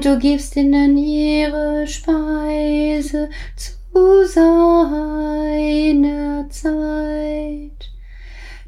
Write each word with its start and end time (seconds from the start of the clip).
und 0.00 0.06
du 0.06 0.18
gibst 0.18 0.56
ihnen 0.56 0.96
ihre 0.96 1.86
Speise 1.86 3.28
zu 3.54 4.26
seiner 4.26 6.48
Zeit. 6.48 7.90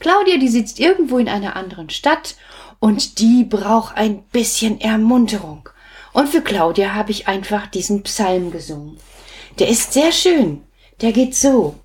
Claudia, 0.00 0.36
die 0.36 0.48
sitzt 0.48 0.78
irgendwo 0.78 1.16
in 1.16 1.30
einer 1.30 1.56
anderen 1.56 1.88
Stadt 1.88 2.36
und 2.78 3.20
die 3.20 3.44
braucht 3.44 3.96
ein 3.96 4.22
bisschen 4.24 4.82
Ermunterung. 4.82 5.70
Und 6.12 6.28
für 6.28 6.42
Claudia 6.42 6.94
habe 6.94 7.10
ich 7.10 7.26
einfach 7.26 7.68
diesen 7.68 8.02
Psalm 8.02 8.50
gesungen. 8.50 8.98
Der 9.58 9.68
ist 9.68 9.94
sehr 9.94 10.12
schön. 10.12 10.62
Der 11.00 11.12
geht 11.12 11.34
so. 11.34 11.76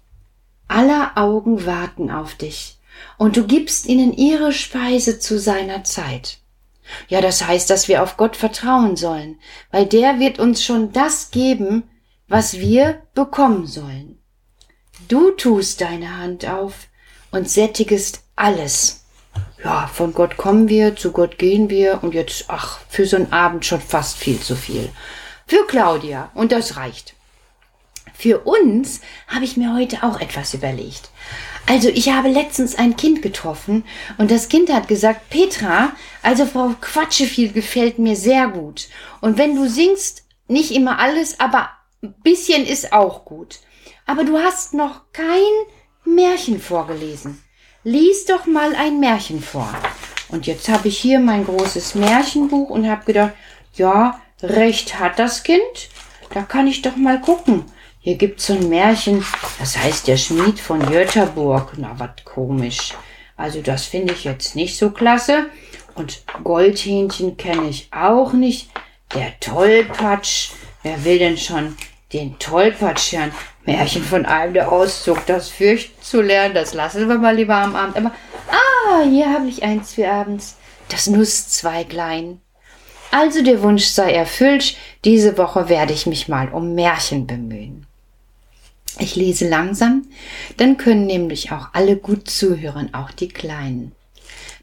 Aller 0.67 1.11
Augen 1.15 1.65
warten 1.65 2.09
auf 2.09 2.35
dich, 2.35 2.79
und 3.17 3.37
du 3.37 3.45
gibst 3.45 3.85
ihnen 3.85 4.13
ihre 4.13 4.53
Speise 4.53 5.19
zu 5.19 5.39
seiner 5.39 5.83
Zeit. 5.83 6.39
Ja, 7.07 7.21
das 7.21 7.45
heißt, 7.45 7.69
dass 7.69 7.87
wir 7.87 8.03
auf 8.03 8.17
Gott 8.17 8.35
vertrauen 8.35 8.95
sollen, 8.95 9.39
weil 9.71 9.85
der 9.85 10.19
wird 10.19 10.39
uns 10.39 10.63
schon 10.63 10.91
das 10.91 11.31
geben, 11.31 11.83
was 12.27 12.59
wir 12.59 13.01
bekommen 13.13 13.67
sollen. 13.67 14.19
Du 15.07 15.31
tust 15.31 15.81
deine 15.81 16.17
Hand 16.17 16.47
auf 16.47 16.87
und 17.31 17.49
sättigest 17.49 18.23
alles. 18.35 19.05
Ja, 19.63 19.87
von 19.87 20.13
Gott 20.13 20.37
kommen 20.37 20.67
wir, 20.67 20.95
zu 20.95 21.11
Gott 21.11 21.37
gehen 21.37 21.69
wir 21.69 22.03
und 22.03 22.13
jetzt, 22.13 22.45
ach, 22.47 22.79
für 22.89 23.05
so 23.05 23.15
einen 23.15 23.31
Abend 23.31 23.65
schon 23.65 23.81
fast 23.81 24.17
viel 24.17 24.39
zu 24.39 24.55
viel. 24.55 24.89
Für 25.47 25.65
Claudia 25.67 26.31
und 26.33 26.51
das 26.51 26.77
reicht. 26.77 27.15
Für 28.13 28.39
uns 28.39 29.01
habe 29.27 29.45
ich 29.45 29.57
mir 29.57 29.73
heute 29.73 30.03
auch 30.03 30.19
etwas 30.19 30.53
überlegt. 30.53 31.09
Also 31.65 31.89
ich 31.89 32.11
habe 32.11 32.27
letztens 32.27 32.75
ein 32.75 32.97
Kind 32.97 33.21
getroffen 33.21 33.85
und 34.17 34.31
das 34.31 34.49
Kind 34.49 34.71
hat 34.71 34.87
gesagt, 34.87 35.29
Petra, 35.29 35.93
also 36.21 36.45
Frau 36.45 36.75
Quatschefiel 36.81 37.53
gefällt 37.53 37.99
mir 37.99 38.15
sehr 38.15 38.47
gut. 38.47 38.89
Und 39.21 39.37
wenn 39.37 39.55
du 39.55 39.67
singst, 39.69 40.23
nicht 40.47 40.71
immer 40.71 40.99
alles, 40.99 41.39
aber 41.39 41.69
ein 42.01 42.13
bisschen 42.23 42.65
ist 42.65 42.91
auch 42.91 43.23
gut. 43.23 43.59
Aber 44.05 44.25
du 44.25 44.37
hast 44.37 44.73
noch 44.73 45.01
kein 45.13 45.25
Märchen 46.03 46.59
vorgelesen. 46.59 47.41
Lies 47.85 48.25
doch 48.25 48.45
mal 48.45 48.75
ein 48.75 48.99
Märchen 48.99 49.41
vor. 49.41 49.73
Und 50.29 50.47
jetzt 50.47 50.67
habe 50.67 50.89
ich 50.89 50.97
hier 50.97 51.19
mein 51.19 51.45
großes 51.45 51.95
Märchenbuch 51.95 52.69
und 52.69 52.89
habe 52.89 53.05
gedacht, 53.05 53.33
ja, 53.75 54.19
recht 54.41 54.99
hat 54.99 55.19
das 55.19 55.43
Kind. 55.43 55.61
Da 56.33 56.41
kann 56.41 56.67
ich 56.67 56.81
doch 56.81 56.95
mal 56.95 57.21
gucken. 57.21 57.65
Hier 58.05 58.15
gibt's 58.15 58.47
so 58.47 58.53
ein 58.53 58.67
Märchen, 58.67 59.23
das 59.59 59.77
heißt 59.77 60.09
der 60.09 60.17
Schmied 60.17 60.59
von 60.59 60.85
Götterburg. 60.85 61.71
Na, 61.77 61.97
wat 61.97 62.25
komisch. 62.25 62.91
Also 63.37 63.61
das 63.61 63.85
finde 63.85 64.11
ich 64.11 64.25
jetzt 64.25 64.57
nicht 64.57 64.77
so 64.77 64.91
klasse. 64.91 65.45
Und 65.95 66.21
Goldhähnchen 66.43 67.37
kenne 67.37 67.69
ich 67.69 67.87
auch 67.93 68.33
nicht. 68.33 68.69
Der 69.15 69.39
Tollpatsch. 69.39 70.49
Wer 70.81 71.05
will 71.05 71.17
denn 71.17 71.37
schon 71.37 71.77
den 72.11 72.37
Tollpatsch 72.39 73.13
hören? 73.13 73.31
Märchen 73.63 74.03
von 74.03 74.25
einem, 74.25 74.53
der 74.53 74.69
auszog, 74.69 75.25
das 75.25 75.47
fürchten 75.47 76.01
zu 76.01 76.21
lernen. 76.21 76.55
Das 76.55 76.73
lassen 76.73 77.07
wir 77.07 77.17
mal 77.17 77.37
lieber 77.37 77.55
am 77.55 77.73
Abend. 77.73 77.95
Aber, 77.95 78.11
ah, 78.49 79.03
hier 79.09 79.31
habe 79.31 79.47
ich 79.47 79.63
eins 79.63 79.93
für 79.93 80.11
abends. 80.11 80.57
Das 80.89 81.07
Nusszweiglein. 81.07 82.41
Also 83.11 83.41
der 83.41 83.61
Wunsch 83.61 83.85
sei 83.85 84.11
erfüllt. 84.11 84.75
Diese 85.05 85.37
Woche 85.37 85.69
werde 85.69 85.93
ich 85.93 86.05
mich 86.05 86.27
mal 86.27 86.49
um 86.49 86.75
Märchen 86.75 87.27
bemühen. 87.27 87.87
Ich 88.99 89.15
lese 89.15 89.47
langsam, 89.49 90.07
dann 90.57 90.77
können 90.77 91.05
nämlich 91.05 91.51
auch 91.51 91.69
alle 91.73 91.97
gut 91.97 92.29
zuhören, 92.29 92.93
auch 92.93 93.11
die 93.11 93.29
Kleinen. 93.29 93.93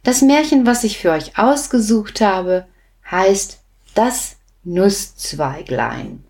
Das 0.02 0.22
Märchen, 0.22 0.66
was 0.66 0.84
ich 0.84 0.98
für 0.98 1.10
euch 1.10 1.36
ausgesucht 1.36 2.20
habe, 2.20 2.66
heißt 3.10 3.60
Das 3.94 4.36
Nusszweiglein. 4.62 6.24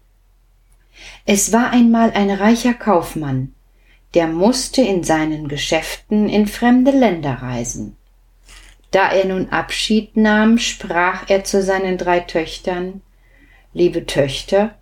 Es 1.26 1.52
war 1.52 1.70
einmal 1.70 2.10
ein 2.12 2.30
reicher 2.30 2.74
Kaufmann, 2.74 3.54
der 4.14 4.26
musste 4.26 4.82
in 4.82 5.04
seinen 5.04 5.48
Geschäften 5.48 6.28
in 6.28 6.46
fremde 6.46 6.90
Länder 6.90 7.34
reisen. 7.34 7.96
Da 8.90 9.12
er 9.12 9.26
nun 9.26 9.50
Abschied 9.50 10.16
nahm, 10.16 10.58
sprach 10.58 11.28
er 11.28 11.44
zu 11.44 11.62
seinen 11.62 11.96
drei 11.98 12.20
Töchtern 12.20 13.02
Liebe 13.72 14.04
Töchter, 14.04 14.74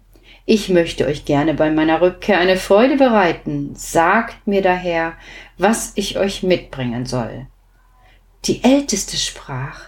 ich 0.50 0.70
möchte 0.70 1.04
euch 1.04 1.26
gerne 1.26 1.52
bei 1.52 1.70
meiner 1.70 2.00
Rückkehr 2.00 2.38
eine 2.38 2.56
Freude 2.56 2.96
bereiten. 2.96 3.74
Sagt 3.74 4.46
mir 4.46 4.62
daher, 4.62 5.12
was 5.58 5.92
ich 5.94 6.16
euch 6.16 6.42
mitbringen 6.42 7.04
soll. 7.04 7.46
Die 8.46 8.64
Älteste 8.64 9.18
sprach, 9.18 9.82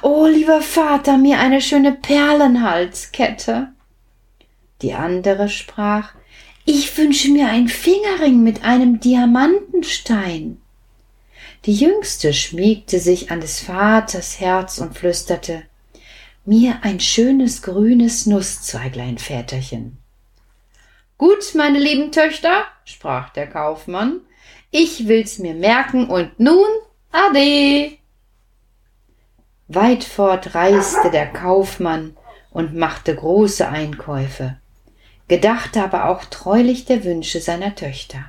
Oh, 0.00 0.24
lieber 0.24 0.62
Vater, 0.62 1.18
mir 1.18 1.38
eine 1.38 1.60
schöne 1.60 1.92
Perlenhalskette. 1.92 3.68
Die 4.80 4.94
andere 4.94 5.50
sprach, 5.50 6.14
Ich 6.64 6.96
wünsche 6.96 7.30
mir 7.30 7.48
ein 7.48 7.68
Fingerring 7.68 8.42
mit 8.42 8.64
einem 8.64 9.00
Diamantenstein. 9.00 10.56
Die 11.66 11.74
Jüngste 11.74 12.32
schmiegte 12.32 13.00
sich 13.00 13.30
an 13.30 13.42
des 13.42 13.60
Vaters 13.60 14.40
Herz 14.40 14.78
und 14.78 14.96
flüsterte, 14.96 15.64
Mir 16.46 16.78
ein 16.80 17.00
schönes 17.00 17.60
grünes 17.60 18.24
Nusszweiglein, 18.24 19.18
Väterchen. 19.18 19.98
Gut, 21.18 21.54
meine 21.54 21.78
lieben 21.78 22.12
Töchter, 22.12 22.66
sprach 22.84 23.30
der 23.30 23.46
Kaufmann, 23.46 24.20
ich 24.70 25.08
will's 25.08 25.38
mir 25.38 25.54
merken 25.54 26.10
und 26.10 26.38
nun 26.38 26.66
ade. 27.10 27.92
Weit 29.68 30.04
fort 30.04 30.54
reiste 30.54 31.10
der 31.10 31.26
Kaufmann 31.32 32.14
und 32.50 32.74
machte 32.74 33.14
große 33.14 33.66
Einkäufe, 33.66 34.58
gedachte 35.26 35.82
aber 35.82 36.10
auch 36.10 36.26
treulich 36.26 36.84
der 36.84 37.02
Wünsche 37.04 37.40
seiner 37.40 37.74
Töchter. 37.74 38.24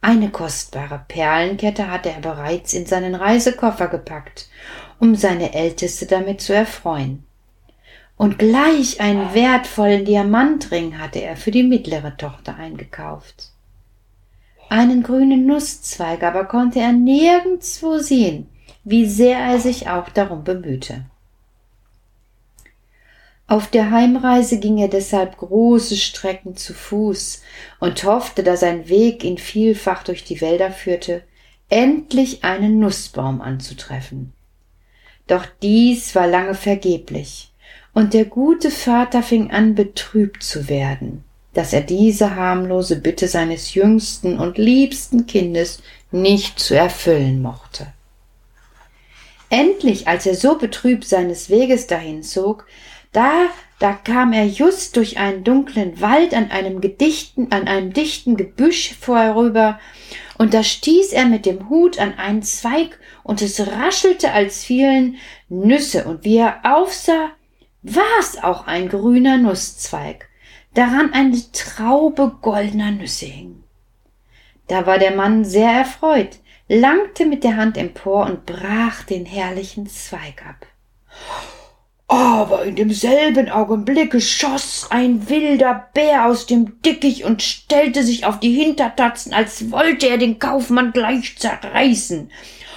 Eine 0.00 0.30
kostbare 0.30 1.04
Perlenkette 1.08 1.90
hatte 1.90 2.10
er 2.10 2.20
bereits 2.20 2.72
in 2.72 2.86
seinen 2.86 3.16
Reisekoffer 3.16 3.88
gepackt, 3.88 4.48
um 5.00 5.16
seine 5.16 5.54
Älteste 5.54 6.06
damit 6.06 6.40
zu 6.40 6.54
erfreuen 6.54 7.27
und 8.18 8.36
gleich 8.36 9.00
einen 9.00 9.32
wertvollen 9.32 10.04
Diamantring 10.04 10.98
hatte 10.98 11.22
er 11.22 11.36
für 11.36 11.52
die 11.52 11.62
mittlere 11.62 12.16
Tochter 12.16 12.56
eingekauft. 12.56 13.52
Einen 14.68 15.04
grünen 15.04 15.46
Nusszweig 15.46 16.22
aber 16.24 16.44
konnte 16.44 16.80
er 16.80 16.92
nirgendswo 16.92 17.98
sehen, 17.98 18.48
wie 18.82 19.06
sehr 19.06 19.38
er 19.38 19.60
sich 19.60 19.88
auch 19.88 20.08
darum 20.10 20.42
bemühte. 20.42 21.06
Auf 23.46 23.68
der 23.68 23.92
Heimreise 23.92 24.58
ging 24.58 24.76
er 24.78 24.88
deshalb 24.88 25.38
große 25.38 25.96
Strecken 25.96 26.56
zu 26.56 26.74
Fuß 26.74 27.42
und 27.78 28.02
hoffte, 28.04 28.42
da 28.42 28.56
sein 28.56 28.88
Weg 28.88 29.24
ihn 29.24 29.38
vielfach 29.38 30.02
durch 30.02 30.24
die 30.24 30.40
Wälder 30.40 30.70
führte, 30.70 31.22
endlich 31.70 32.44
einen 32.44 32.80
Nussbaum 32.80 33.40
anzutreffen. 33.40 34.34
Doch 35.28 35.46
dies 35.62 36.14
war 36.14 36.26
lange 36.26 36.54
vergeblich 36.54 37.52
und 37.94 38.14
der 38.14 38.24
gute 38.24 38.70
Vater 38.70 39.22
fing 39.22 39.50
an 39.50 39.74
betrübt 39.74 40.42
zu 40.42 40.68
werden, 40.68 41.24
dass 41.54 41.72
er 41.72 41.80
diese 41.80 42.36
harmlose 42.36 42.96
Bitte 42.96 43.28
seines 43.28 43.74
jüngsten 43.74 44.38
und 44.38 44.58
liebsten 44.58 45.26
Kindes 45.26 45.82
nicht 46.10 46.58
zu 46.58 46.74
erfüllen 46.74 47.42
mochte. 47.42 47.88
Endlich, 49.50 50.06
als 50.06 50.26
er 50.26 50.34
so 50.34 50.58
betrübt 50.58 51.06
seines 51.06 51.48
Weges 51.48 51.86
dahin 51.86 52.22
zog, 52.22 52.66
da, 53.12 53.46
da 53.78 53.94
kam 53.94 54.32
er 54.32 54.46
just 54.46 54.96
durch 54.96 55.18
einen 55.18 55.42
dunklen 55.42 56.00
Wald 56.00 56.34
an 56.34 56.50
einem 56.50 56.80
gedichten, 56.80 57.48
an 57.50 57.66
einem 57.66 57.92
dichten 57.92 58.36
Gebüsch 58.36 58.94
vorüber, 59.00 59.80
und 60.36 60.54
da 60.54 60.62
stieß 60.62 61.12
er 61.12 61.24
mit 61.24 61.46
dem 61.46 61.68
Hut 61.68 61.98
an 61.98 62.14
einen 62.18 62.42
Zweig, 62.42 62.98
und 63.24 63.40
es 63.42 63.58
raschelte, 63.66 64.32
als 64.32 64.64
fielen 64.64 65.16
Nüsse, 65.48 66.04
und 66.04 66.24
wie 66.24 66.36
er 66.36 66.60
aufsah, 66.62 67.30
war's 67.82 68.42
auch 68.42 68.66
ein 68.66 68.88
grüner 68.88 69.38
Nusszweig, 69.38 70.28
daran 70.74 71.12
eine 71.12 71.40
Traube 71.52 72.36
goldener 72.40 72.90
Nüsse 72.90 73.26
hing. 73.26 73.64
Da 74.66 74.86
war 74.86 74.98
der 74.98 75.14
Mann 75.14 75.44
sehr 75.44 75.70
erfreut, 75.70 76.38
langte 76.68 77.24
mit 77.24 77.42
der 77.44 77.56
Hand 77.56 77.76
empor 77.76 78.26
und 78.26 78.44
brach 78.46 79.02
den 79.04 79.24
herrlichen 79.24 79.86
Zweig 79.86 80.44
ab. 80.46 80.66
Aber 82.06 82.64
in 82.64 82.76
demselben 82.76 83.50
Augenblicke 83.50 84.20
schoss 84.20 84.86
ein 84.90 85.28
wilder 85.28 85.90
Bär 85.92 86.26
aus 86.26 86.46
dem 86.46 86.80
Dickicht 86.80 87.24
und 87.24 87.42
stellte 87.42 88.02
sich 88.02 88.24
auf 88.24 88.40
die 88.40 88.52
Hintertatzen, 88.52 89.34
als 89.34 89.70
wollte 89.70 90.08
er 90.08 90.16
den 90.16 90.38
Kaufmann 90.38 90.92
gleich 90.92 91.36
zerreißen. 91.38 92.30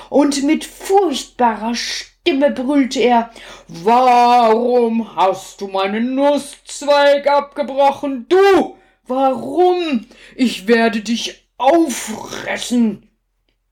Und 0.10 0.44
mit 0.44 0.66
furchtbarer 0.66 1.76
Stimme 1.76 2.11
brüllte 2.24 3.00
er 3.00 3.32
Warum 3.68 5.16
hast 5.16 5.62
du 5.62 5.68
meinen 5.68 6.16
Nusszweig 6.16 7.28
abgebrochen, 7.28 8.28
du? 8.30 8.78
Warum? 9.08 10.06
Ich 10.36 10.68
werde 10.68 11.02
dich 11.02 11.48
auffressen. 11.58 13.08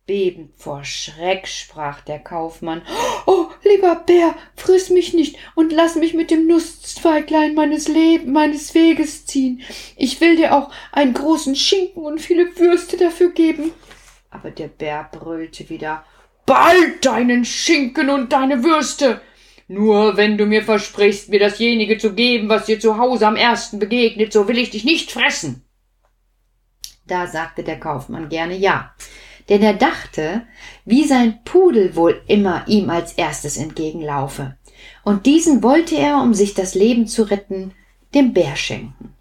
Bebend 0.06 0.58
vor 0.58 0.84
Schreck 0.84 1.48
sprach 1.48 2.02
der 2.02 2.18
Kaufmann. 2.18 2.82
Oh, 3.28 3.46
lieber 3.64 3.96
Bär, 3.96 4.34
friss 4.56 4.90
mich 4.90 5.14
nicht 5.14 5.38
und 5.54 5.72
lass 5.72 5.96
mich 5.96 6.16
mit 6.16 6.32
dem 6.32 6.48
Nusszweiglein 6.48 7.54
meines 7.54 7.88
Leben, 7.88 8.32
meines 8.32 8.74
Weges 8.74 9.28
ziehen. 9.28 9.62
Ich 9.96 10.20
will 10.20 10.36
dir 10.36 10.56
auch 10.56 10.72
einen 10.92 11.14
großen 11.14 11.56
Schinken 11.56 12.04
und 12.04 12.20
viele 12.20 12.58
Würste 12.58 12.98
dafür 12.98 13.30
geben. 13.30 13.72
Aber 14.32 14.50
der 14.50 14.68
Bär 14.68 15.08
brüllte 15.12 15.70
wieder. 15.70 16.04
Bald 16.50 17.06
deinen 17.06 17.46
Schinken 17.46 18.10
und 18.10 18.34
deine 18.34 18.64
Würste! 18.64 19.22
Nur 19.68 20.18
wenn 20.18 20.38
du 20.38 20.48
mir 20.48 20.64
versprichst, 20.64 21.30
mir 21.30 21.40
dasjenige 21.40 22.00
zu 22.00 22.14
geben, 22.14 22.50
was 22.50 22.66
dir 22.66 22.80
zu 22.80 22.98
Hause 22.98 23.28
am 23.28 23.36
ersten 23.36 23.78
begegnet, 23.78 24.34
so 24.34 24.48
will 24.48 24.58
ich 24.58 24.72
dich 24.72 24.84
nicht 24.84 25.12
fressen. 25.12 25.64
Da 27.06 27.28
sagte 27.28 27.64
der 27.64 27.80
Kaufmann 27.80 28.30
gerne 28.30 28.58
ja 28.58 28.96
denn 29.50 29.64
er 29.64 29.74
dachte, 29.74 30.44
wie 30.86 31.06
sein 31.06 31.44
Pudel 31.44 31.96
wohl 31.96 32.22
immer 32.28 32.68
ihm 32.68 32.90
als 32.90 33.14
erstes 33.14 33.58
entgegenlaufe, 33.58 34.56
und 35.04 35.26
diesen 35.26 35.64
wollte 35.64 35.96
er, 35.96 36.22
um 36.22 36.34
sich 36.34 36.54
das 36.54 36.76
Leben 36.76 37.08
zu 37.08 37.24
retten, 37.24 37.74
dem 38.14 38.34
Bär 38.34 38.56
schenken. 38.56 39.16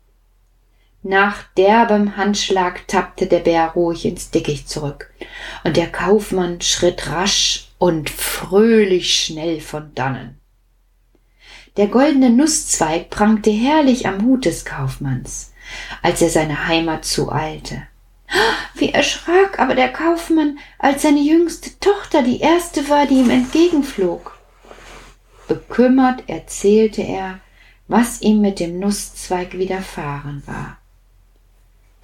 Nach 1.04 1.44
derbem 1.56 2.16
Handschlag 2.16 2.88
tappte 2.88 3.26
der 3.26 3.38
Bär 3.38 3.68
ruhig 3.68 4.04
ins 4.04 4.30
Dickicht 4.30 4.68
zurück, 4.68 5.12
und 5.62 5.76
der 5.76 5.86
Kaufmann 5.86 6.60
schritt 6.60 7.08
rasch 7.08 7.68
und 7.78 8.10
fröhlich 8.10 9.14
schnell 9.14 9.60
von 9.60 9.94
dannen. 9.94 10.40
Der 11.76 11.86
goldene 11.86 12.30
Nusszweig 12.30 13.10
prangte 13.10 13.50
herrlich 13.50 14.08
am 14.08 14.22
Hut 14.22 14.44
des 14.44 14.64
Kaufmanns, 14.64 15.52
als 16.02 16.20
er 16.20 16.30
seine 16.30 16.66
Heimat 16.66 17.04
zueilte. 17.04 17.86
Wie 18.74 18.90
erschrak 18.92 19.60
aber 19.60 19.76
der 19.76 19.92
Kaufmann, 19.92 20.58
als 20.80 21.02
seine 21.02 21.20
jüngste 21.20 21.78
Tochter 21.78 22.22
die 22.22 22.40
erste 22.40 22.88
war, 22.88 23.06
die 23.06 23.20
ihm 23.20 23.30
entgegenflog. 23.30 24.36
Bekümmert 25.46 26.28
erzählte 26.28 27.02
er, 27.02 27.38
was 27.86 28.20
ihm 28.20 28.40
mit 28.40 28.58
dem 28.58 28.80
Nusszweig 28.80 29.56
widerfahren 29.56 30.42
war. 30.46 30.78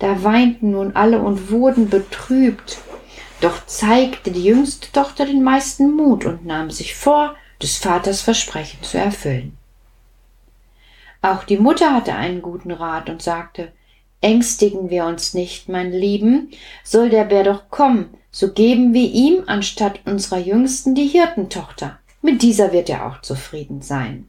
Da 0.05 0.23
weinten 0.23 0.73
nun 0.73 0.95
alle 0.95 1.19
und 1.19 1.51
wurden 1.51 1.89
betrübt, 1.89 2.77
doch 3.41 3.65
zeigte 3.65 4.31
die 4.31 4.45
jüngste 4.45 4.93
Tochter 4.93 5.25
den 5.25 5.43
meisten 5.43 5.93
Mut 5.93 6.27
und 6.27 6.45
nahm 6.45 6.71
sich 6.71 6.95
vor, 6.95 7.37
des 7.63 7.79
Vaters 7.79 8.21
Versprechen 8.21 8.83
zu 8.83 8.99
erfüllen. 8.99 9.57
Auch 11.23 11.45
die 11.45 11.57
Mutter 11.57 11.95
hatte 11.95 12.15
einen 12.15 12.43
guten 12.43 12.71
Rat 12.71 13.09
und 13.09 13.23
sagte, 13.23 13.73
Ängstigen 14.21 14.91
wir 14.91 15.07
uns 15.07 15.33
nicht, 15.33 15.71
mein 15.71 15.91
Lieben, 15.91 16.51
soll 16.83 17.09
der 17.09 17.25
Bär 17.25 17.43
doch 17.43 17.71
kommen, 17.71 18.13
so 18.31 18.53
geben 18.53 18.93
wir 18.93 19.11
ihm 19.11 19.45
anstatt 19.47 20.01
unserer 20.05 20.39
Jüngsten 20.39 20.95
die 20.95 21.09
Hirtentochter. 21.09 21.99
Mit 22.21 22.43
dieser 22.43 22.75
wird 22.75 22.91
er 22.91 23.07
auch 23.07 23.23
zufrieden 23.23 23.81
sein. 23.81 24.29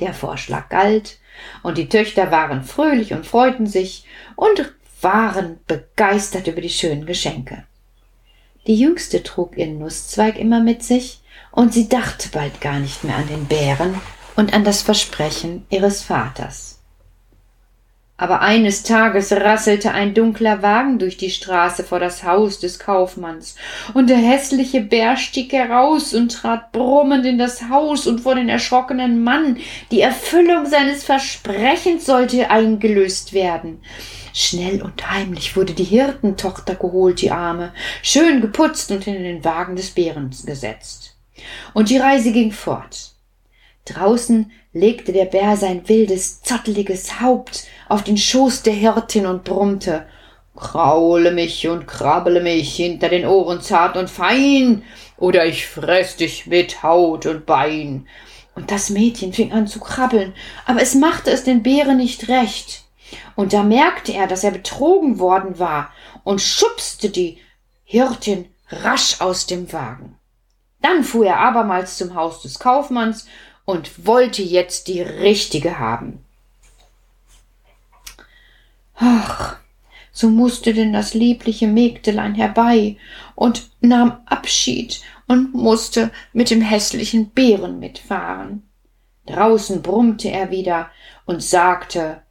Der 0.00 0.14
Vorschlag 0.14 0.68
galt, 0.68 1.18
und 1.62 1.78
die 1.78 1.88
Töchter 1.88 2.30
waren 2.30 2.64
fröhlich 2.64 3.12
und 3.12 3.26
freuten 3.26 3.66
sich 3.66 4.04
und 4.36 4.72
waren 5.00 5.58
begeistert 5.66 6.46
über 6.46 6.60
die 6.60 6.70
schönen 6.70 7.06
Geschenke. 7.06 7.64
Die 8.66 8.76
Jüngste 8.76 9.22
trug 9.22 9.56
ihren 9.56 9.78
Nusszweig 9.78 10.38
immer 10.38 10.60
mit 10.60 10.82
sich, 10.82 11.20
und 11.50 11.72
sie 11.72 11.88
dachte 11.88 12.28
bald 12.30 12.60
gar 12.60 12.80
nicht 12.80 13.04
mehr 13.04 13.16
an 13.16 13.28
den 13.28 13.44
Bären 13.46 14.00
und 14.36 14.54
an 14.54 14.64
das 14.64 14.82
Versprechen 14.82 15.66
ihres 15.70 16.02
Vaters. 16.02 16.73
Aber 18.16 18.42
eines 18.42 18.84
Tages 18.84 19.32
rasselte 19.32 19.90
ein 19.90 20.14
dunkler 20.14 20.62
Wagen 20.62 21.00
durch 21.00 21.16
die 21.16 21.30
Straße 21.30 21.82
vor 21.82 21.98
das 21.98 22.22
Haus 22.22 22.60
des 22.60 22.78
Kaufmanns, 22.78 23.56
und 23.92 24.08
der 24.08 24.18
hässliche 24.18 24.80
Bär 24.80 25.16
stieg 25.16 25.52
heraus 25.52 26.14
und 26.14 26.30
trat 26.30 26.70
brummend 26.70 27.26
in 27.26 27.38
das 27.38 27.68
Haus, 27.68 28.06
und 28.06 28.20
vor 28.20 28.36
den 28.36 28.48
erschrockenen 28.48 29.24
Mann 29.24 29.58
die 29.90 30.00
Erfüllung 30.00 30.66
seines 30.66 31.02
Versprechens 31.02 32.06
sollte 32.06 32.50
eingelöst 32.50 33.32
werden. 33.32 33.80
Schnell 34.32 34.80
und 34.82 35.10
heimlich 35.10 35.56
wurde 35.56 35.72
die 35.74 35.84
Hirtentochter 35.84 36.76
geholt, 36.76 37.20
die 37.20 37.32
Arme, 37.32 37.72
schön 38.02 38.40
geputzt 38.40 38.92
und 38.92 39.06
in 39.08 39.24
den 39.24 39.44
Wagen 39.44 39.74
des 39.74 39.90
Bären 39.90 40.30
gesetzt. 40.46 41.16
Und 41.72 41.90
die 41.90 41.98
Reise 41.98 42.32
ging 42.32 42.52
fort. 42.52 43.13
Draußen 43.84 44.50
legte 44.72 45.12
der 45.12 45.26
Bär 45.26 45.56
sein 45.56 45.88
wildes, 45.88 46.42
zotteliges 46.42 47.20
Haupt 47.20 47.64
auf 47.88 48.02
den 48.02 48.16
Schoß 48.16 48.62
der 48.62 48.72
Hirtin 48.72 49.26
und 49.26 49.44
brummte 49.44 50.06
Kraule 50.56 51.32
mich 51.32 51.66
und 51.66 51.86
krabbele 51.86 52.40
mich 52.40 52.76
hinter 52.76 53.08
den 53.08 53.26
Ohren 53.26 53.60
zart 53.60 53.96
und 53.96 54.08
fein, 54.08 54.84
oder 55.16 55.44
ich 55.46 55.66
fress 55.66 56.16
dich 56.16 56.46
mit 56.46 56.82
Haut 56.82 57.26
und 57.26 57.44
Bein. 57.44 58.06
Und 58.54 58.70
das 58.70 58.88
Mädchen 58.88 59.32
fing 59.32 59.52
an 59.52 59.66
zu 59.66 59.80
krabbeln, 59.80 60.32
aber 60.64 60.80
es 60.80 60.94
machte 60.94 61.30
es 61.30 61.42
den 61.42 61.62
Bären 61.62 61.96
nicht 61.96 62.28
recht. 62.28 62.84
Und 63.34 63.52
da 63.52 63.64
merkte 63.64 64.12
er, 64.12 64.28
dass 64.28 64.44
er 64.44 64.52
betrogen 64.52 65.18
worden 65.18 65.58
war 65.58 65.90
und 66.22 66.40
schubste 66.40 67.10
die 67.10 67.38
Hirtin 67.84 68.46
rasch 68.70 69.20
aus 69.20 69.46
dem 69.46 69.72
Wagen. 69.72 70.16
Dann 70.80 71.02
fuhr 71.02 71.26
er 71.26 71.40
abermals 71.40 71.96
zum 71.96 72.14
Haus 72.14 72.42
des 72.42 72.58
Kaufmanns 72.58 73.26
und 73.64 74.06
wollte 74.06 74.42
jetzt 74.42 74.88
die 74.88 75.00
richtige 75.00 75.78
haben. 75.78 76.24
Ach, 78.96 79.56
so 80.12 80.28
musste 80.28 80.74
denn 80.74 80.92
das 80.92 81.14
liebliche 81.14 81.66
Mägdelein 81.66 82.34
herbei 82.34 82.96
und 83.34 83.70
nahm 83.80 84.18
Abschied 84.26 85.00
und 85.26 85.54
musste 85.54 86.10
mit 86.32 86.50
dem 86.50 86.60
hässlichen 86.60 87.30
Bären 87.30 87.80
mitfahren. 87.80 88.62
Draußen 89.26 89.82
brummte 89.82 90.30
er 90.30 90.50
wieder 90.50 90.90
und 91.24 91.42
sagte 91.42 92.22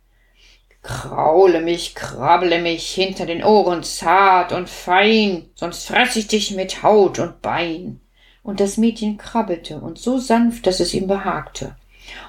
Kraule 0.83 1.61
mich, 1.61 1.95
krabble 1.95 2.61
mich 2.61 2.89
hinter 2.89 3.25
den 3.25 3.43
Ohren 3.43 3.83
zart 3.83 4.51
und 4.51 4.69
fein, 4.69 5.49
sonst 5.55 5.87
fress 5.87 6.15
ich 6.17 6.27
dich 6.27 6.51
mit 6.51 6.83
Haut 6.83 7.19
und 7.19 7.41
Bein 7.41 8.01
und 8.43 8.59
das 8.59 8.77
Mädchen 8.77 9.17
krabbelte 9.17 9.79
und 9.79 9.97
so 9.97 10.19
sanft, 10.19 10.67
dass 10.67 10.79
es 10.79 10.93
ihm 10.93 11.07
behagte, 11.07 11.75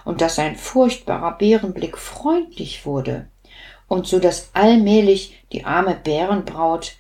und 0.05 0.21
dass 0.21 0.37
sein 0.37 0.57
furchtbarer 0.57 1.37
Bärenblick 1.37 1.99
freundlich 1.99 2.87
wurde, 2.87 3.27
und 3.89 4.07
so 4.07 4.19
dass 4.19 4.51
allmählich 4.55 5.45
die 5.53 5.65
arme 5.65 5.95
Bärenbraut 5.95 6.97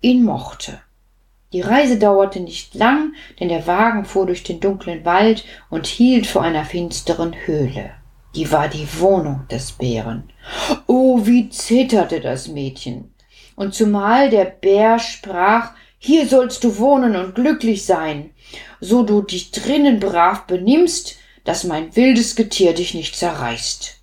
ihn 0.00 0.22
mochte. 0.22 0.80
Die 1.52 1.60
Reise 1.60 1.98
dauerte 1.98 2.40
nicht 2.40 2.74
lang, 2.74 3.14
denn 3.38 3.48
der 3.48 3.66
Wagen 3.66 4.04
fuhr 4.04 4.26
durch 4.26 4.42
den 4.42 4.60
dunklen 4.60 5.04
Wald 5.04 5.44
und 5.70 5.86
hielt 5.86 6.26
vor 6.26 6.42
einer 6.42 6.64
finsteren 6.64 7.34
Höhle. 7.46 7.92
Die 8.34 8.50
war 8.50 8.68
die 8.68 8.88
Wohnung 8.98 9.46
des 9.48 9.72
Bären. 9.72 10.24
Oh, 10.88 11.24
wie 11.24 11.48
zitterte 11.50 12.20
das 12.20 12.48
Mädchen. 12.48 13.14
Und 13.54 13.72
zumal 13.72 14.30
der 14.30 14.46
Bär 14.46 14.98
sprach, 14.98 15.70
hier 16.04 16.28
sollst 16.28 16.62
du 16.64 16.76
wohnen 16.76 17.16
und 17.16 17.34
glücklich 17.34 17.86
sein, 17.86 18.28
so 18.78 19.04
du 19.04 19.22
dich 19.22 19.52
drinnen 19.52 20.00
brav 20.00 20.42
benimmst, 20.46 21.16
dass 21.44 21.64
mein 21.64 21.96
wildes 21.96 22.36
Getier 22.36 22.74
dich 22.74 22.92
nicht 22.92 23.16
zerreißt. 23.16 24.02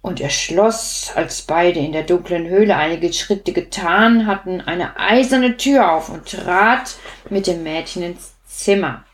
Und 0.00 0.22
er 0.22 0.30
schloss, 0.30 1.12
als 1.14 1.42
beide 1.42 1.80
in 1.80 1.92
der 1.92 2.04
dunklen 2.04 2.46
Höhle 2.46 2.76
einige 2.76 3.12
Schritte 3.12 3.52
getan 3.52 4.26
hatten, 4.26 4.62
eine 4.62 4.98
eiserne 4.98 5.58
Tür 5.58 5.92
auf 5.92 6.08
und 6.08 6.24
trat 6.24 6.96
mit 7.28 7.46
dem 7.46 7.62
Mädchen 7.62 8.02
ins 8.02 8.32
Zimmer. 8.46 9.04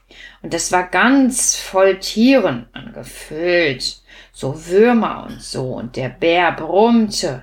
Und 0.41 0.55
das 0.55 0.71
war 0.71 0.85
ganz 0.85 1.57
voll 1.57 1.99
Tieren 1.99 2.69
angefüllt, 2.75 4.03
so 4.33 4.67
Würmer 4.69 5.27
und 5.29 5.43
so, 5.43 5.73
und 5.73 5.97
der 5.97 6.11
Bär 6.11 6.53
brummte 6.53 7.43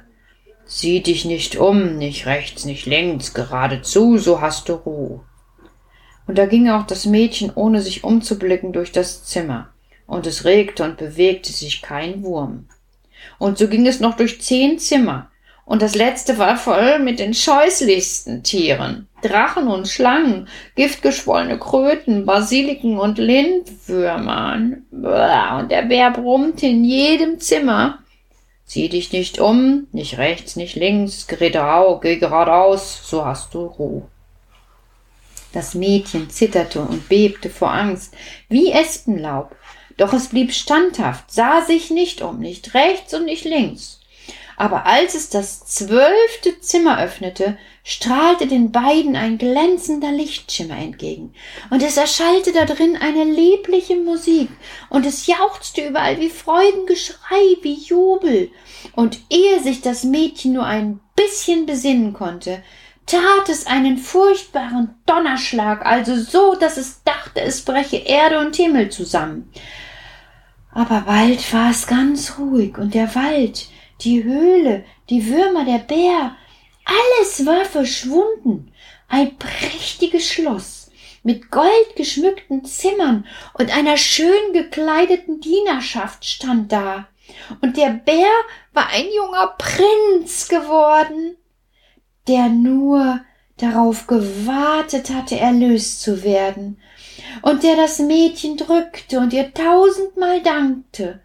Sieh 0.68 1.02
dich 1.02 1.26
nicht 1.26 1.58
um, 1.58 1.98
nicht 1.98 2.26
rechts, 2.26 2.66
nicht 2.66 2.86
links, 2.88 3.34
geradezu, 3.34 4.18
so 4.18 4.42
hast 4.42 4.68
du 4.68 4.74
Ruhe. 4.74 5.22
Und 6.28 6.38
da 6.40 6.48
ging 6.48 6.70
auch 6.70 6.88
das 6.88 7.06
Mädchen, 7.06 7.52
ohne 7.54 7.82
sich 7.82 8.04
umzublicken, 8.04 8.74
durch 8.74 8.92
das 8.92 9.24
Zimmer, 9.26 9.70
und 10.08 10.26
es 10.26 10.44
regte 10.44 10.84
und 10.84 10.98
bewegte 10.98 11.52
sich 11.52 11.84
kein 11.84 12.24
Wurm. 12.24 12.68
Und 13.38 13.60
so 13.60 13.68
ging 13.68 13.86
es 13.86 14.00
noch 14.00 14.18
durch 14.18 14.42
zehn 14.42 14.80
Zimmer, 14.80 15.30
Und 15.66 15.82
das 15.82 15.96
letzte 15.96 16.38
war 16.38 16.58
voll 16.58 17.00
mit 17.00 17.18
den 17.18 17.34
scheußlichsten 17.34 18.44
Tieren. 18.44 19.08
Drachen 19.24 19.68
und 19.68 19.88
Schlangen, 19.88 20.48
giftgeschwollene 20.76 21.58
Kröten, 21.58 22.26
Basiliken 22.26 23.00
und 23.00 23.18
Lindwürmern. 23.18 24.84
Und 24.92 25.72
der 25.72 25.82
Bär 25.84 26.12
brummte 26.12 26.68
in 26.68 26.84
jedem 26.84 27.40
Zimmer. 27.40 27.98
Sieh 28.66 28.90
dich 28.90 29.12
nicht 29.12 29.40
um, 29.40 29.88
nicht 29.92 30.18
rechts, 30.18 30.56
nicht 30.56 30.76
links, 30.76 31.28
geh 31.28 32.18
geradeaus, 32.18 33.00
so 33.08 33.24
hast 33.24 33.54
du 33.54 33.66
Ruhe. 33.66 34.08
Das 35.54 35.76
Mädchen 35.76 36.30
zitterte 36.30 36.82
und 36.82 37.08
bebte 37.08 37.50
vor 37.50 37.72
Angst, 37.72 38.14
wie 38.50 38.72
Espenlaub, 38.72 39.56
doch 39.98 40.12
es 40.14 40.30
blieb 40.30 40.52
standhaft, 40.52 41.32
sah 41.32 41.62
sich 41.62 41.92
nicht 41.92 42.22
um, 42.22 42.40
nicht 42.40 42.74
rechts 42.74 43.14
und 43.14 43.26
nicht 43.26 43.46
links. 43.46 43.95
Aber 44.58 44.86
als 44.86 45.16
es 45.16 45.30
das 45.30 45.66
zwölfte 45.66 46.60
Zimmer 46.62 47.00
öffnete, 47.02 47.58
strahlte 47.84 48.48
den 48.48 48.72
beiden 48.72 49.16
ein 49.16 49.38
glänzender 49.38 50.12
Lichtschimmer 50.12 50.78
entgegen, 50.78 51.34
und 51.70 51.84
es 51.84 51.98
erschallte 51.98 52.52
da 52.52 52.66
drin 52.66 52.98
eine 53.00 53.26
liebliche 53.26 53.96
Musik, 53.96 54.50
und 54.90 55.06
es 55.06 55.28
jauchzte 55.28 55.88
überall 55.88 56.20
wie 56.20 56.30
Freudengeschrei, 56.30 57.58
wie 57.62 57.76
Jubel, 57.76 58.50
und 58.94 59.20
ehe 59.30 59.62
sich 59.62 59.82
das 59.82 60.04
Mädchen 60.04 60.54
nur 60.54 60.66
ein 60.66 61.00
bisschen 61.16 61.66
besinnen 61.66 62.14
konnte, 62.14 62.64
tat 63.06 63.50
es 63.50 63.68
einen 63.68 63.98
furchtbaren 63.98 64.96
Donnerschlag, 65.06 65.86
also 65.86 66.16
so, 66.16 66.56
dass 66.56 66.78
es 66.78 67.04
dachte, 67.04 67.42
es 67.42 67.62
breche 67.62 67.98
Erde 67.98 68.40
und 68.40 68.56
Himmel 68.56 68.90
zusammen. 68.90 69.52
Aber 70.72 71.02
bald 71.02 71.54
war 71.54 71.70
es 71.70 71.86
ganz 71.86 72.40
ruhig, 72.40 72.78
und 72.78 72.96
der 72.96 73.14
Wald, 73.14 73.68
die 74.02 74.24
Höhle, 74.24 74.84
die 75.10 75.28
Würmer, 75.28 75.66
der 75.66 75.80
Bär, 75.80 76.36
alles 76.86 77.46
war 77.46 77.66
verschwunden. 77.66 78.72
Ein 79.08 79.38
prächtiges 79.38 80.28
Schloss 80.28 80.92
mit 81.24 81.50
goldgeschmückten 81.50 82.66
Zimmern 82.66 83.26
und 83.54 83.76
einer 83.76 83.98
schön 83.98 84.54
gekleideten 84.54 85.42
Dienerschaft 85.42 86.26
stand 86.26 86.72
da. 86.72 87.08
Und 87.62 87.78
der 87.78 87.90
Bär 87.90 88.28
war 88.74 88.90
ein 88.90 89.06
junger 89.16 89.56
Prinz 89.58 90.48
geworden 90.48 91.38
der 92.28 92.50
nur 92.50 93.22
darauf 93.58 94.08
gewartet 94.08 95.10
hatte, 95.12 95.38
erlöst 95.38 96.02
zu 96.02 96.24
werden, 96.24 96.80
und 97.42 97.64
der 97.64 97.76
das 97.76 98.00
Mädchen 98.00 98.58
drückte 98.58 99.20
und 99.20 99.34
ihr 99.34 99.54
tausendmal 99.54 100.42
dankte 100.42 101.22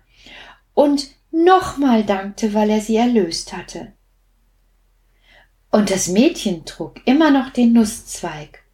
und 0.74 1.08
nochmal 1.30 2.04
dankte, 2.04 2.54
weil 2.54 2.70
er 2.70 2.80
sie 2.80 2.96
erlöst 2.96 3.52
hatte. 3.52 3.92
Und 5.70 5.90
das 5.90 6.08
Mädchen 6.08 6.64
trug 6.64 7.00
immer 7.04 7.30
noch 7.30 7.50
den 7.50 7.72
Nusszweig. 7.72 8.64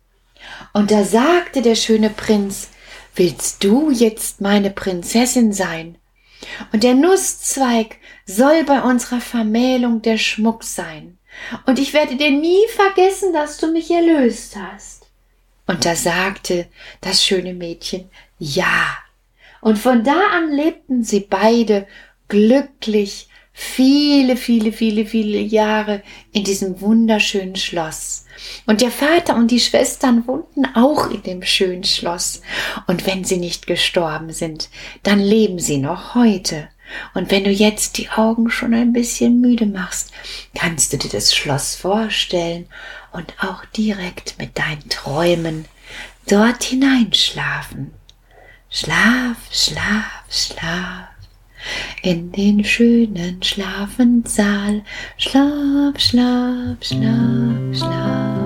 Und 0.72 0.90
da 0.90 1.04
sagte 1.04 1.62
der 1.62 1.74
schöne 1.74 2.10
Prinz, 2.10 2.70
Willst 3.14 3.64
du 3.64 3.90
jetzt 3.90 4.42
meine 4.42 4.70
Prinzessin 4.70 5.54
sein? 5.54 5.96
Und 6.72 6.82
der 6.82 6.94
Nusszweig 6.94 7.96
soll 8.26 8.62
bei 8.64 8.82
unserer 8.82 9.22
Vermählung 9.22 10.02
der 10.02 10.18
Schmuck 10.18 10.64
sein 10.64 11.16
und 11.66 11.78
ich 11.78 11.92
werde 11.92 12.16
dir 12.16 12.30
nie 12.30 12.66
vergessen, 12.74 13.32
dass 13.32 13.58
du 13.58 13.72
mich 13.72 13.90
erlöst 13.90 14.56
hast. 14.56 15.06
Und 15.66 15.84
da 15.84 15.96
sagte 15.96 16.66
das 17.00 17.24
schöne 17.24 17.54
Mädchen 17.54 18.10
Ja. 18.38 18.96
Und 19.60 19.78
von 19.78 20.04
da 20.04 20.20
an 20.32 20.52
lebten 20.52 21.02
sie 21.02 21.20
beide 21.20 21.86
glücklich 22.28 23.28
viele, 23.58 24.36
viele, 24.36 24.70
viele, 24.70 25.06
viele 25.06 25.38
Jahre 25.38 26.02
in 26.32 26.44
diesem 26.44 26.80
wunderschönen 26.82 27.56
Schloss. 27.56 28.26
Und 28.66 28.82
der 28.82 28.90
Vater 28.90 29.34
und 29.34 29.50
die 29.50 29.60
Schwestern 29.60 30.26
wohnten 30.26 30.66
auch 30.74 31.10
in 31.10 31.22
dem 31.22 31.42
schönen 31.42 31.84
Schloss. 31.84 32.42
Und 32.86 33.06
wenn 33.06 33.24
sie 33.24 33.38
nicht 33.38 33.66
gestorben 33.66 34.30
sind, 34.32 34.68
dann 35.02 35.20
leben 35.20 35.58
sie 35.58 35.78
noch 35.78 36.14
heute. 36.14 36.68
Und 37.14 37.30
wenn 37.30 37.44
du 37.44 37.50
jetzt 37.50 37.96
die 37.96 38.10
Augen 38.10 38.50
schon 38.50 38.74
ein 38.74 38.92
bisschen 38.92 39.40
müde 39.40 39.66
machst, 39.66 40.12
kannst 40.54 40.92
du 40.92 40.98
dir 40.98 41.08
das 41.08 41.34
Schloss 41.34 41.74
vorstellen 41.74 42.66
und 43.12 43.32
auch 43.40 43.64
direkt 43.64 44.38
mit 44.38 44.58
deinen 44.58 44.88
Träumen 44.90 45.64
dort 46.28 46.62
hineinschlafen. 46.62 47.94
Schlaf, 48.68 49.38
schlaf, 49.50 50.24
schlaf. 50.28 51.15
In 52.02 52.32
den 52.32 52.64
schönen 52.64 53.42
Schlafensaal. 53.42 54.82
Schlaf, 55.18 55.98
schlaf, 55.98 56.82
schlaf, 56.82 57.76
schlaf. 57.76 58.45